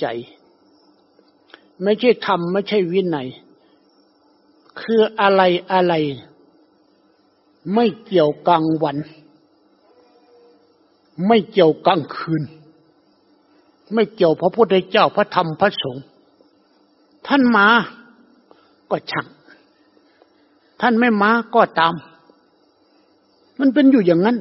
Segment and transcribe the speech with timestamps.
[0.00, 0.06] ใจ
[1.82, 3.28] ไม่ใช่ธรรมไม่ใช่วินัย
[4.80, 5.42] คืออะไร
[5.72, 5.94] อะไร
[7.74, 8.96] ไม่เกี่ยวกลางวัน
[11.26, 12.42] ไม่เกี่ยวกลางคืน
[13.94, 16.04] ไม่เกี่ยวพระพุทธเจ้าพระธรรมพระสงฆ์
[17.26, 17.66] ท่านมา
[18.90, 19.26] ก็ช่าง
[20.80, 21.94] ท่านไม่มาก็ตาม
[23.58, 24.36] มันเป็นอยู่อย่างนั้น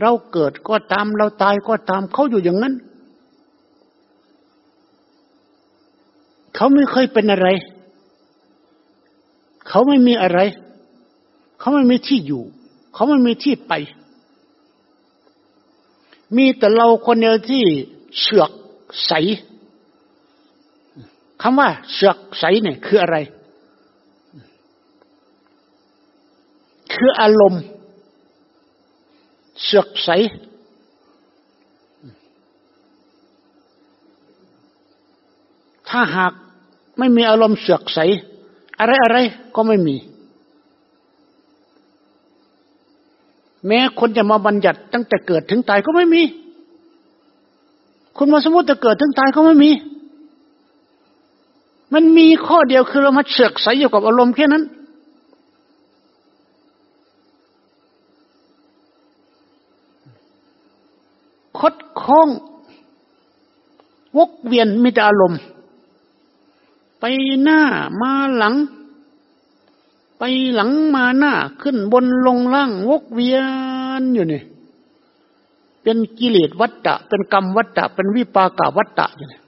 [0.00, 2.74] เราเกิดก็ตามเราตายก็ตามเขาอยู่อย่างนั้น
[6.54, 7.48] เขาไม่เคยเป็นอะไร
[9.68, 10.38] เขาไม่มีอะไร
[11.58, 12.42] เขาไม่มีที่อยู่
[12.94, 13.72] เขาไม่มีที่ไป
[16.36, 17.64] มีแต่เราคนเดียวที่
[18.20, 18.50] เสือก
[19.06, 19.12] ใส
[21.42, 23.16] คำว่าเสือกใสเนี่ยคืออะไร
[26.92, 27.62] คืออารมณ์
[29.64, 30.10] เสือกใส
[35.88, 36.32] ถ้าหาก
[36.98, 37.98] ไม่มีอารมณ์เสือกใส
[38.78, 39.16] อะไรอะไร
[39.56, 39.96] ก็ไม่มี
[43.66, 46.22] แม้คนจะมาบัญญัติตั้งแต่เกิดถึงตายก็ไม่มี
[48.16, 49.70] คุณมาสมมติจะเกิดถึงตายก็ไม่มี
[51.94, 54.64] มันมีข้อเดียวคือเรามาเสือกใสอยู่กับอารมณ์แค่นั้น
[61.58, 62.28] คดคล้อง
[64.18, 65.40] วกเวียนมีแต่อารมณ์
[67.00, 67.04] ไป
[67.42, 67.60] หน้า
[68.00, 68.54] มาหลัง
[70.18, 70.22] ไป
[70.54, 73.38] หลังมาหน้าขึ้นบนลงล่าง วกเวีย
[74.00, 74.42] นอยู่นี่
[75.82, 79.40] เป็นกิเลสวัตตะเป็นกรรมวัตตะเป็นวิปากาวัตตะอยู่นี่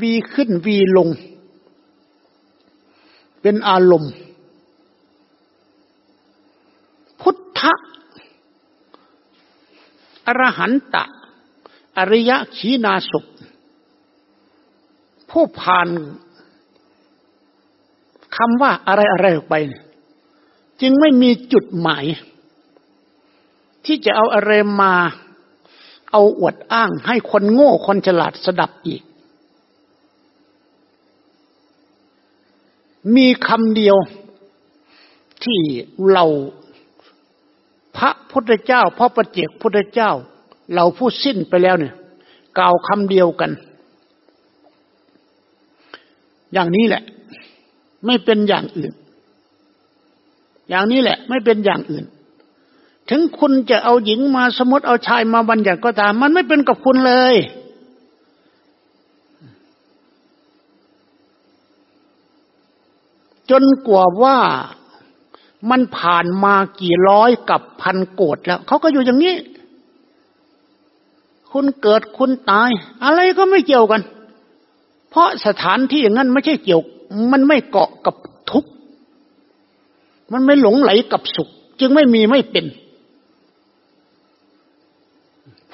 [0.00, 1.08] วีขึ้นวีลง
[3.40, 4.12] เป็นอารมณ์
[7.20, 7.72] พุทธะ
[10.26, 11.04] อรหันตะ
[11.98, 13.20] อริยะขีนาสุ
[15.30, 15.88] ผู้ผ่าน
[18.36, 19.54] คำว่าอะไรอะไรออกไป
[20.80, 22.04] จึงไม่มีจุดหมาย
[23.84, 24.94] ที่จะเอาอะไรมา
[26.12, 29.02] เอาอวดอ้างให้คนโง่คนฉลาดสดับอีก
[33.16, 33.96] มีคำเดียว
[35.44, 35.60] ที่
[36.12, 36.24] เรา
[37.96, 40.10] พระพุทธเจ้า พระประเจกพุทธเจ้า
[40.74, 41.94] เราพูดสิ้นไปแล้วเนี่ย
[42.58, 43.50] กล่าวคำเดียวกัน
[46.52, 47.02] อย่างนี้แหละ
[48.06, 48.92] ไม่เป็นอย่างอื่น
[50.68, 52.04] อย่างนี้แหละ ไม่เป็นอย่างอื่น
[53.10, 57.34] ถึงคุณจะเอาหญิงมาสมมติเอาชายมาบัญญัติก็ตาม มันไม่เป็นกับคุณเลย
[63.50, 64.38] จนกว่าว่า
[65.70, 69.34] มันผ่านมากี่ร้อยกับพันโกดแล้วเขาก็อยู่อย่างนี้
[71.52, 72.70] คุณเกิดคุณตาย
[73.04, 74.02] อะไรก็ไม่เกี่ยวกัน
[75.10, 76.82] เพราะสถานที่อย่างนั้นไม่ใช่เกี่ยว
[77.32, 78.14] มันไม่เกาะกับ
[78.50, 78.70] ทุกข์
[80.32, 81.48] มันไม่หลงไหลกับสุข
[81.80, 82.66] จึงไม่มีไม่เป็น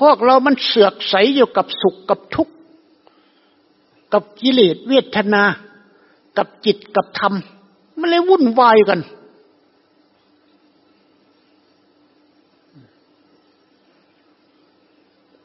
[0.01, 2.55] พวกเรามันเสือกใสอยู่กับสุขกับทุกข์
[4.13, 5.43] กับกิเลสเวทนา
[6.37, 7.35] กับจิตกับธรรม
[7.99, 9.01] มันเลยวุ่นวายกัน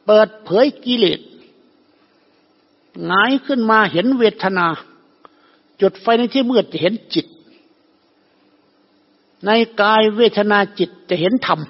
[0.06, 1.20] เปิดเผยกิเลส
[3.10, 4.66] งายขึ้นมาเห็นเวทนา
[5.80, 7.26] จุดไฟในที่มืดจะเห็นจิต
[9.46, 9.50] ใน
[9.82, 11.60] กายเวทนาจิตจะเห็นธรรม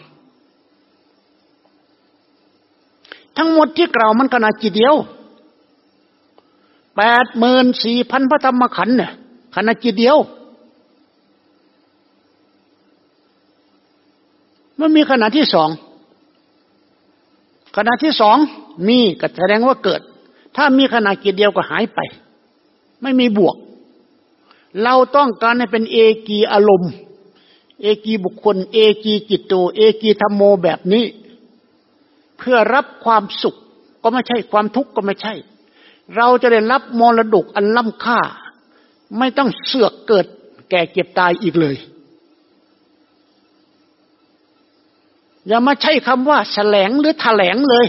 [3.37, 4.95] ทั้งหมดที่กล่าวมันขนาดจิตเดียว
[6.97, 9.13] แปดหมื่นสี่พันพระธรรมขันธ์เนี่ย
[9.55, 10.17] ขนาดจิตเดียว
[14.81, 15.69] มันมีขณะที่สอง
[17.77, 18.37] ขณะที่สอง
[18.89, 20.01] มีก็แสดงว่าเกิด
[20.57, 22.01] ถ้ามีขณะกิจเดียวก็หายไป
[23.03, 23.57] ไม่มีบวก
[24.83, 25.99] เราต้องการให้เป็นเอ
[26.29, 26.93] กีอารมณ์
[27.83, 31.05] เอกีบุคคล เอกีจิตโต เอกีธรรมโมแบบนี้
[32.39, 33.57] เพื่อรับความสุข
[34.03, 35.34] ก็ไม่ใช่ความทุกข์ก็ไม่ใช่
[36.17, 38.21] เราจะได้รับมรดกอันล้ำค่า
[39.19, 40.27] ไม่ต้องเสือกเกิด
[40.71, 41.77] แก่เก็บตายอีกเลย
[45.48, 47.87] อย่ามาใช้คำว่าแสลงหรือถแถลงเลย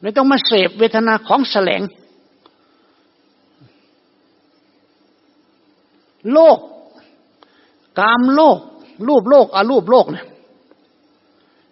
[0.00, 1.82] ไม่ต้องมาเสพเวทนาของแสลง
[6.32, 6.58] โลก
[7.98, 8.58] กามโลก
[9.08, 10.26] รูปโลกอารูปโลกเนี่ย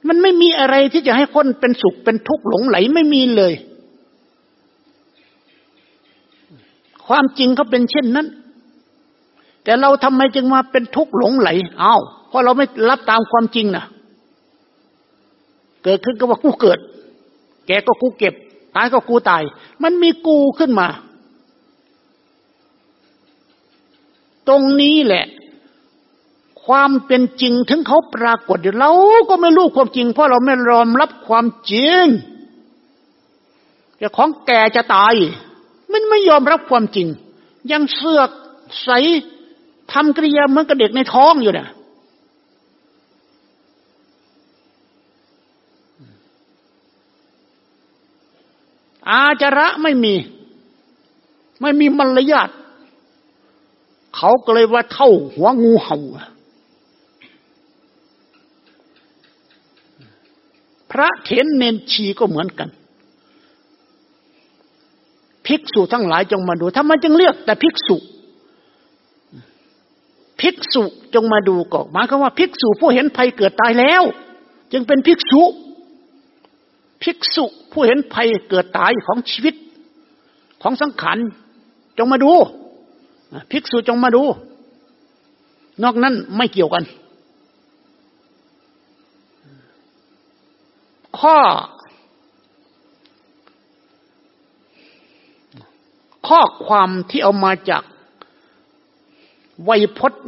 [0.08, 3.54] มันไม่มีอะไรที่จะให้คนเป็นสุขเป็นทุกข์หลงไหลไม่มีเลย
[7.06, 8.26] ความจริงเขาเป็นเช่นนั้น
[9.64, 11.48] แต่เราทำไมจึงมาเป็นทุกข์หลงไหล
[11.78, 11.96] เอา้า
[12.28, 13.84] เพราะเราไม่รับตามความจริงนะ
[15.84, 16.78] เกิดขึ้นก็ว่ากูเกิด
[17.66, 18.34] แกก็กูเก็บ
[18.76, 19.42] ตายก็กูตาย
[19.82, 20.88] มันมีกูขึ้นมา
[24.48, 25.24] ตรงนี้แหละ
[26.66, 28.90] ความเป็นจริงถึงเขาปรากฏเรา
[29.28, 32.04] ก็ไม่รู้ความจริง เพราะเราไม่ยอมรับความจริง
[33.98, 35.14] แต่ของแกจะตาย
[35.92, 37.08] มันไม่ยอมรับความจริง
[37.72, 38.30] ยังเสือก
[38.84, 38.90] ใส
[39.92, 41.68] ทำกริยาเหมือนกับเด็กในท้องอยู่เนี่ย
[49.10, 50.14] อาจาระไม่มี
[51.60, 52.48] ไม่มีมารยาท
[54.16, 55.98] เขาก็เลยว่าเท่าหัวงูเห่า
[60.90, 62.68] พระเถนเนนชีก็เหมือนกัน
[65.46, 67.96] ภิกษุทั้งหลายจงมาดูทำไมจึงเรียกแต่ภิกษุ
[70.40, 70.82] ภิกษุ
[71.14, 74.02] จงมาดูก็หมายความว่าภิกษุผู้เห็นภัยเกิดตายแล้ว
[74.72, 75.42] จึงเป็นภิกษุ
[77.02, 79.54] ภิกษุผู้เห็นภัยเกิดตายของชีวิต
[80.62, 81.18] ของสังขาร
[81.98, 82.32] จงมาดู
[83.50, 84.22] ภิกษุจงมาดู
[85.82, 86.84] นอกนั้นไม่เกี่ยวกัน
[91.18, 91.36] ข้อ
[96.28, 97.82] ข้อความที่เอามาจาก
[99.64, 100.22] ไวยพจน์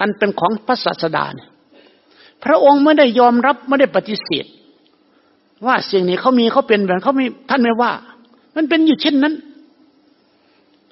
[0.00, 1.24] อันเป็นของพระศาสดา
[2.44, 4.46] พระองค์ไม่ได้ยอมรับไม่ได้ปฏิเสธ
[5.66, 7.92] ว่าสิ่งนี้เขามีเขาเป็นแบบเขาไม่ท่านไม่ว่า
[8.56, 9.34] มันเป็นอยู่เช่นนั้น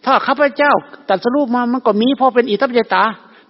[0.04, 0.72] ถ้าข้าพเจ้า
[1.08, 3.02] ตัดสรุปมามันก็มีพอเป็นอิทัปเจตา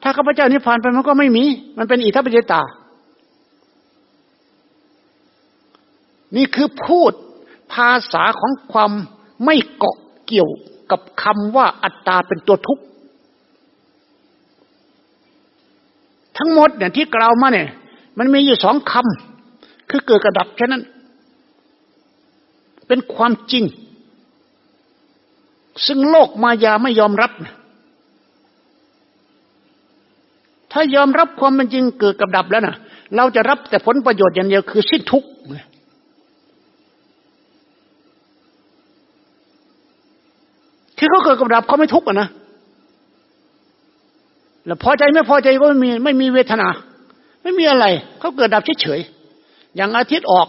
[0.03, 1.45] ถ้าข้าพเจ้านิพพานไปมันก็ไม่มี
[1.79, 2.63] มันเป็นอิทัปเจตา
[6.37, 7.13] นี่คือพูด
[7.73, 8.93] ภาษาของความ
[9.45, 10.51] ไม่เกาะเกี่ยว
[10.91, 12.85] กับคำว่าอัตตาเป็นตัวทุกข์
[16.39, 17.69] ทั้งหมดเนี่ยที่กล่าวมาเนี่ย
[18.19, 20.83] มันมีอยู่สองคำคือเกิดกระดับแค่นั้น
[22.87, 23.65] เป็นความจริง
[25.87, 27.31] ซึ่งโลกมายาไม่ยอมรับ
[30.73, 32.77] ถ้ายอมรับความเป็นจริงเกิดกับดับแล้วนะ
[33.17, 35.29] เราจะรับแต่ผลประโยชน์อย่างเดียวคือสิ้นทุกข์
[40.99, 42.29] ที่เขาเกิดกับดับเขาไม่ทุกข์อะนะ
[44.67, 46.69] แล้วพอใจไม่พอใจก็ไม่มีไม่มีเวทนา
[47.43, 47.87] ไม่มีอะไร
[48.19, 50.49] เขาเกิดดับเฉยๆอย่างอาทิตย์ออก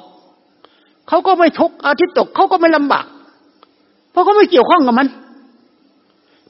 [1.08, 3.06] เขาก็ไม่ทุกข์อาทิตย์ตกเขาก็ไม่ลำบาก
[4.12, 5.08] เพราะเขาไม่เกี่ยวข้องกับมัน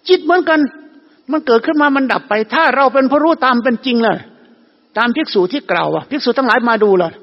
[0.08, 0.60] จิตเหมือนกัน
[1.32, 4.18] มันเกิดขึ้นมามันดับไป ถ้าเราเป็นผู้รู้ตามเป็นจริงเลย
[4.98, 7.14] ตามภิกษุที่กล่าวอะภิกษุทั้งหลายมาดูเลย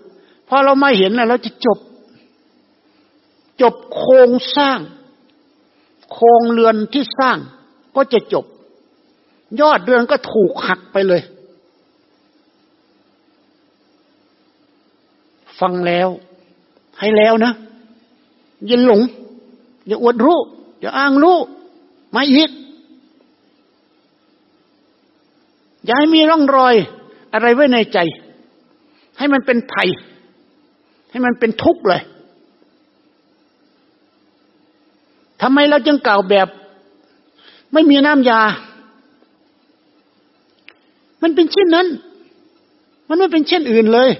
[0.49, 1.79] พอเราไม่เห็นแล้วเราจะจบ
[3.62, 4.79] จบโครงสร้าง
[6.12, 7.38] โครงเรือนที่สร้าง
[7.97, 8.44] ก็จะจบ
[9.61, 11.23] ยอดเรือนก็ถูกหักไปเลย
[15.61, 16.08] ฟังแล้ว
[16.99, 17.53] ให้แล้วนะ
[18.67, 19.00] อย่าหลง
[19.87, 20.38] อย่าอวดรู้
[20.81, 21.38] อย่าอ้างรู้
[22.14, 22.50] มาอีก
[25.85, 26.75] อย่าให้มีร่องรอย
[27.32, 27.99] อะไรไว้ในใจ
[29.19, 29.88] ให้มันเป็นภัย
[31.11, 32.03] ให้มันเป็นทุกข์เลย
[35.42, 36.48] ทำไมเราจึงกล่าวแบบ
[37.72, 38.40] ไม่มีน้ำยา
[41.22, 41.86] มันเป็นเช่นนั้น
[43.08, 44.10] มันไม่เป็นเช่นอื่นเลย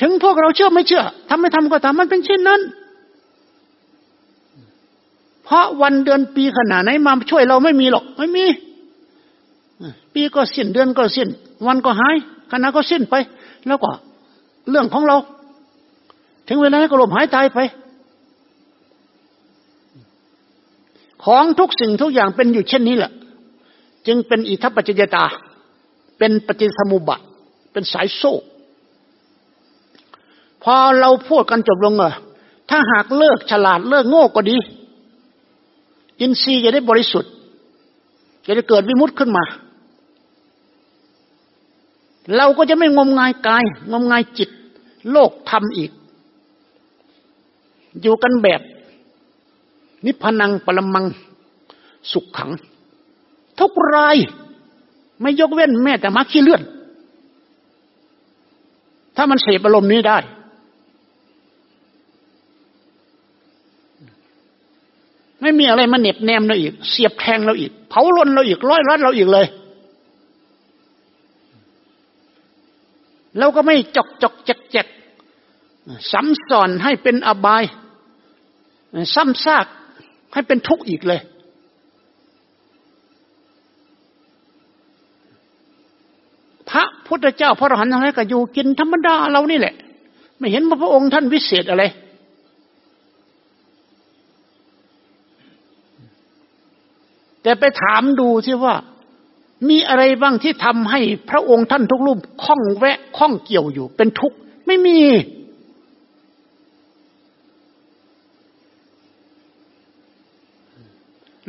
[0.00, 2.60] ถึงพวกเราเชื่อไม่เชื่อทำไม่ทำก็ตามมันเป็นเช่นนั้น
[5.44, 8.44] เพราะวันเดือนปีขนาดไหนมาช่วยเราไม่มีหรอก ไม่มี
[10.14, 11.28] ปีก็สิ้นเดือนก็สิ้น
[11.66, 12.16] วันก็หาย
[12.50, 13.14] ขณะก็สิ้นไป
[13.66, 13.90] แล้วก็
[14.70, 15.16] เรื่องของเรา
[16.52, 17.58] ถึงเวลาก็ลมหายตายไป
[21.24, 23.12] ของทุกสิ่งทุกอย่างเป็นอยู่เช่นนี้แหละ
[24.06, 25.24] จึงเป็นอิทัปปัจจยตา
[26.18, 27.18] เป็นปฏิสมุบะ
[27.72, 28.34] เป็นสายโซ่
[30.62, 32.14] พอเราพูดกันจบลงเออ
[32.70, 34.58] ถ้าหากเลิกฉลาดเลิกโง่ก็ดี
[36.20, 37.32] อินทรีย์จะได้บริสุทธิ์
[38.46, 39.44] จะได้เกิดวิมุตต์ขึ้นมา
[42.36, 44.50] เราก็จะไม่งมงายกาย งมงายจิต
[45.12, 45.90] โลกทำอีก
[48.00, 48.60] อยู่กันแบบ
[50.06, 51.04] นิพพนังปรมัง
[52.12, 52.50] สุขขัง
[53.58, 54.16] ทุกราย
[55.20, 56.62] ไม่ยกเว้นแม้แต่มักขี้เลื่อน
[59.16, 60.18] ถ้ามันเสพอารมณ์นี้ได้
[65.40, 69.46] ไม่มีอะไรมาเน็บแนมเราอีก เสียบแทงเราอีก เผาลนเราอีกร้อยรัดเราอีกเลย
[73.38, 74.86] เราก็ไม่จกจกจกจก
[76.12, 77.64] ซ้ำสอนให้เป็นอบาย
[79.14, 79.66] ซ้ำซาก
[80.32, 81.20] ให้เป็นทุกข์อีกเลย
[86.70, 89.74] พระพุทธเจ้าพระอรหันต์ทั้งหลายก็อยู่กินธรรมดาเรานี่แหละ
[90.38, 91.84] ไม่เห็นว่าพระองค์ท่านวิเศษอะไร
[97.42, 98.74] แต่ไปถามดูที่ว่า
[99.68, 104.98] มีอะไรบ้างที่ทำให้พระองค์ท่านทุกรูปล้องแวะล้องเกี่ยวอยู่เป็นทุกข์ ไม่มี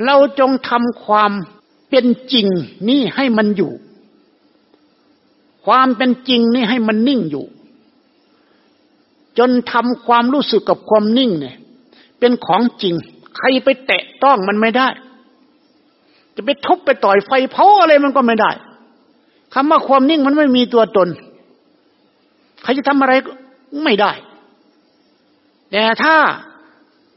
[0.05, 1.31] เราจงทำความ
[1.89, 2.47] เป็นจริง
[2.89, 3.71] นี่ให้มันอยู่
[5.65, 7.45] ความเป็นจริงนี่ให้มันนิ่งอยู่
[9.37, 11.55] จนทำความรู้สึกกับความนิ่งเนี่ย
[12.19, 12.93] เป็นของจริง
[13.37, 14.87] ใครไปแตะต้องมันไม่ได้
[16.35, 18.51] จะไปทุบไปต่อยไฟเผาอะไรมันก็ไม่ได้
[19.53, 21.07] คำว่าความนิ่งมันไม่มีตัวตน
[22.63, 23.13] ใครจะทำอะไร
[23.83, 24.11] ไม่ได้
[25.71, 26.15] แต่ถ้า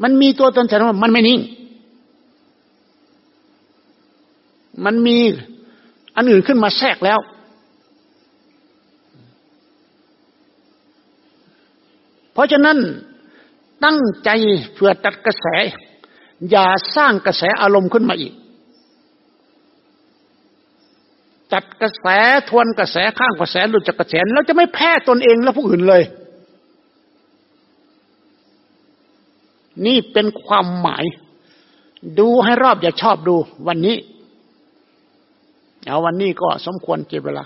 [0.03, 1.41] มันมีตัวตนแสดงว่ามันไม่นิ่ง
[4.85, 5.19] มันมี
[6.17, 7.19] อันอื่นขึ้นมาแทรกแล้ว
[12.33, 12.79] เพราะฉะนั้น
[13.85, 14.31] ตั้งใจ
[14.75, 15.47] เพื่อตัดกระแส
[16.51, 16.67] อย่า
[16.97, 18.33] สร้างกระแสอารมณ์ขึ้นมาอีก
[21.53, 22.07] จัดกระแส
[22.49, 26.03] ทวนกระแสข้างกระแสหลุดจากกระแสเราจะไม่แพ้ตนเองและผู้อื่นเลย
[29.87, 31.05] นี่เป็นความหมาย
[32.19, 33.97] ดูให้รอบอย่าชอบดูวันนี้
[35.87, 37.45] เอาวันนี้ก็สมควรเก็บเวลา